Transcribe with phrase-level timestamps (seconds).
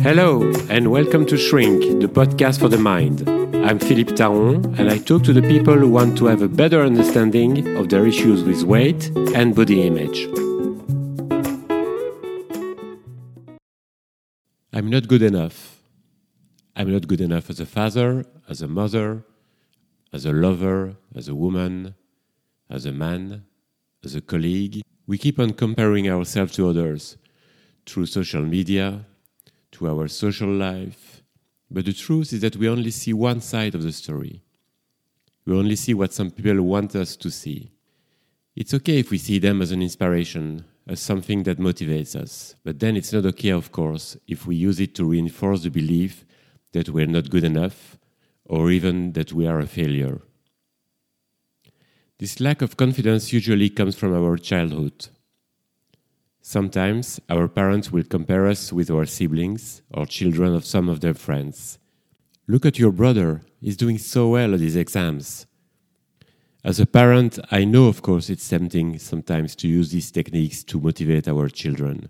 [0.00, 3.28] Hello, and welcome to Shrink, the podcast for the mind.
[3.66, 6.82] I'm Philippe Taron, and I talk to the people who want to have a better
[6.82, 10.26] understanding of their issues with weight and body image.
[14.72, 15.82] I'm not good enough.
[16.76, 19.24] I'm not good enough as a father, as a mother,
[20.12, 21.96] as a lover, as a woman,
[22.70, 23.44] as a man,
[24.04, 24.80] as a colleague.
[25.08, 27.16] We keep on comparing ourselves to others
[27.84, 29.04] through social media,
[29.72, 31.22] to our social life.
[31.70, 34.42] But the truth is that we only see one side of the story.
[35.44, 37.72] We only see what some people want us to see.
[38.56, 42.56] It's okay if we see them as an inspiration, as something that motivates us.
[42.64, 46.24] But then it's not okay, of course, if we use it to reinforce the belief
[46.72, 47.98] that we're not good enough
[48.44, 50.22] or even that we are a failure.
[52.18, 55.08] This lack of confidence usually comes from our childhood.
[56.48, 61.12] Sometimes our parents will compare us with our siblings or children of some of their
[61.12, 61.78] friends.
[62.46, 65.46] Look at your brother, he's doing so well at his exams.
[66.64, 70.80] As a parent, I know, of course, it's tempting sometimes to use these techniques to
[70.80, 72.08] motivate our children.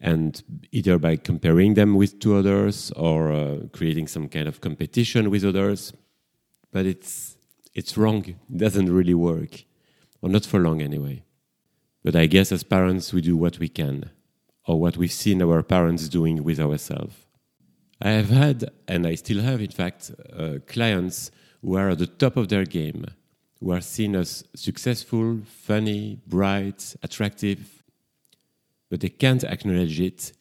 [0.00, 5.28] And either by comparing them with two others or uh, creating some kind of competition
[5.28, 5.92] with others.
[6.70, 7.36] But it's,
[7.74, 8.24] it's wrong.
[8.24, 9.64] It doesn't really work.
[10.22, 11.24] Or not for long, anyway.
[12.04, 14.10] But I guess as parents, we do what we can,
[14.66, 17.14] or what we've seen our parents doing with ourselves.
[18.00, 22.08] I have had, and I still have, in fact, uh, clients who are at the
[22.08, 23.06] top of their game,
[23.60, 27.84] who are seen as successful, funny, bright, attractive,
[28.90, 30.32] but they can't acknowledge it,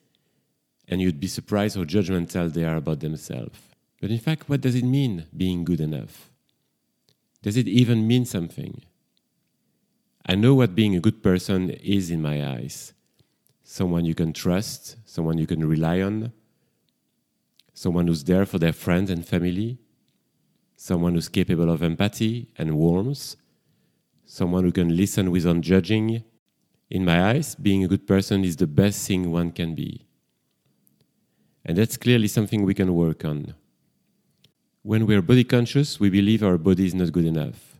[0.88, 3.60] and you'd be surprised how judgmental they are about themselves.
[4.02, 6.32] But in fact, what does it mean being good enough?
[7.44, 8.82] Does it even mean something?
[10.26, 12.94] I know what being a good person is in my eyes
[13.72, 16.34] someone you can trust, someone you can rely on,
[17.74, 19.78] someone who's there for their friends and family,
[20.76, 23.38] someone who's capable of empathy and warmth,
[24.26, 26.22] someone who can listen without judging.
[26.90, 30.06] In my eyes, being a good person is the best thing one can be.
[31.64, 33.56] And that's clearly something we can work on.
[34.82, 37.71] When we're body conscious, we believe our body is not good enough.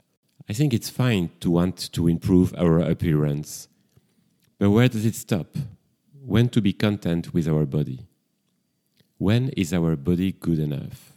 [0.50, 3.68] I think it's fine to want to improve our appearance.
[4.58, 5.48] But where does it stop?
[6.24, 8.08] When to be content with our body?
[9.18, 11.14] When is our body good enough?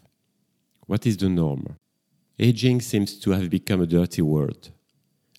[0.86, 1.76] What is the norm?
[2.38, 4.68] Aging seems to have become a dirty word.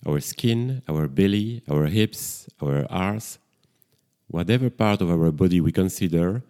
[0.06, 3.38] Our skin, our belly, our hips, our arms,
[4.28, 6.42] whatever part of our body we consider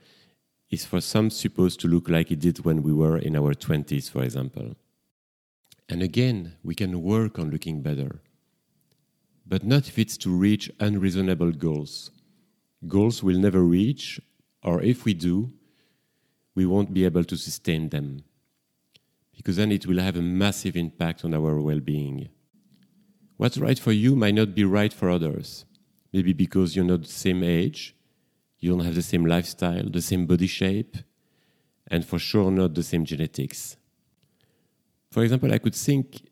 [0.71, 4.11] is for some supposed to look like it did when we were in our 20s,
[4.11, 4.75] for example.
[5.89, 8.21] And again, we can work on looking better.
[9.47, 12.11] But not if it's to reach unreasonable goals.
[12.87, 14.21] Goals we'll never reach,
[14.63, 15.53] or if we do,
[16.55, 18.25] we won't be able to sustain them.
[19.37, 22.29] Because then it will have a massive impact on our well being.
[23.37, 25.67] What's right for you might not be right for others.
[26.13, 27.95] Maybe because you're not the same age,
[28.59, 30.97] you don't have the same lifestyle, the same body shape,
[31.87, 33.77] and for sure not the same genetics.
[35.11, 36.23] For example, I could think,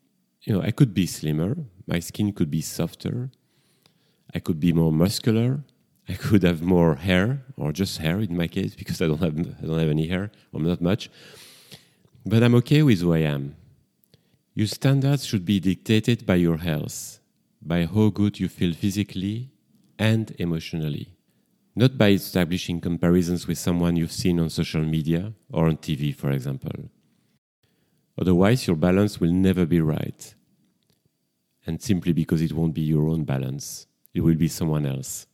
[0.42, 3.30] you know, I could be slimmer, my skin could be softer,
[4.34, 5.64] I could be more muscular,
[6.08, 9.38] I could have more hair, or just hair in my case, because I don't have
[9.38, 11.10] I don't have any hair, or not much.
[12.26, 13.56] But I'm okay with who I am.
[14.54, 17.20] Your standards should be dictated by your health,
[17.60, 19.50] by how good you feel physically
[19.98, 21.08] and emotionally,
[21.74, 26.30] not by establishing comparisons with someone you've seen on social media or on TV, for
[26.30, 26.90] example.
[28.18, 30.34] Otherwise, your balance will never be right.
[31.66, 35.26] And simply because it won't be your own balance, it will be someone else.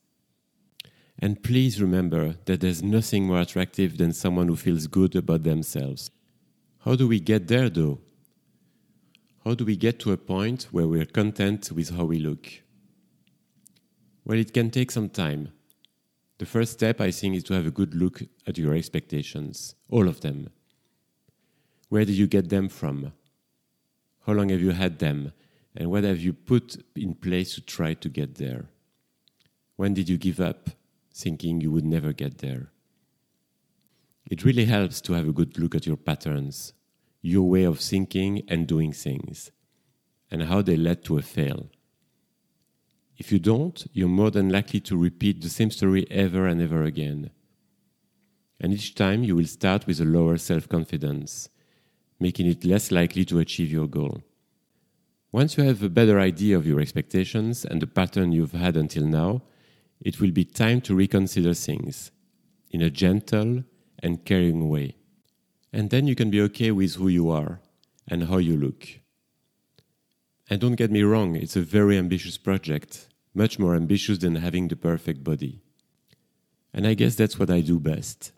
[1.18, 6.10] And please remember that there's nothing more attractive than someone who feels good about themselves.
[6.84, 7.98] How do we get there, though?
[9.44, 12.48] How do we get to a point where we're content with how we look?
[14.24, 15.52] Well, it can take some time.
[16.38, 20.08] The first step, I think, is to have a good look at your expectations, all
[20.08, 20.48] of them.
[21.90, 23.12] Where did you get them from?
[24.24, 25.32] How long have you had them?
[25.76, 28.66] And what have you put in place to try to get there?
[29.74, 30.70] When did you give up,
[31.12, 32.70] thinking you would never get there?
[34.30, 36.72] It really helps to have a good look at your patterns,
[37.22, 39.50] your way of thinking and doing things,
[40.30, 41.70] and how they led to a fail.
[43.18, 46.84] If you don't, you're more than likely to repeat the same story ever and ever
[46.84, 47.30] again.
[48.60, 51.48] And each time you will start with a lower self confidence
[52.20, 54.22] making it less likely to achieve your goal.
[55.32, 59.04] Once you have a better idea of your expectations and the pattern you've had until
[59.04, 59.42] now,
[60.00, 62.10] it will be time to reconsider things
[62.70, 63.64] in a gentle
[64.02, 64.96] and caring way.
[65.72, 67.60] And then you can be okay with who you are
[68.08, 68.88] and how you look.
[70.48, 74.68] And don't get me wrong, it's a very ambitious project, much more ambitious than having
[74.68, 75.62] the perfect body.
[76.74, 78.32] And I guess that's what I do best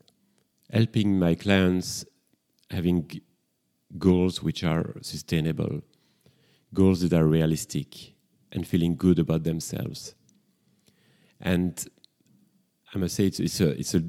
[0.73, 2.05] helping my clients
[2.71, 3.09] having
[3.99, 5.83] goals which are sustainable,
[6.73, 8.15] goals that are realistic,
[8.51, 10.15] and feeling good about themselves.
[11.41, 11.85] And
[12.95, 14.05] I must say, it's, it's, a, it's a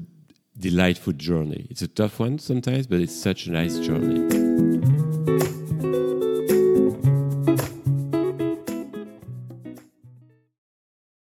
[0.58, 1.66] delightful journey.
[1.70, 4.43] It's a tough one sometimes, but it's such a nice journey.